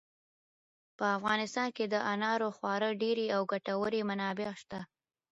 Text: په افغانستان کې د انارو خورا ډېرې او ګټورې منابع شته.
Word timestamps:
په 0.97 1.05
افغانستان 1.17 1.67
کې 1.77 1.85
د 1.93 1.95
انارو 2.11 2.49
خورا 2.57 2.89
ډېرې 3.01 3.25
او 3.35 3.41
ګټورې 3.53 4.01
منابع 4.09 4.51
شته. 4.61 4.79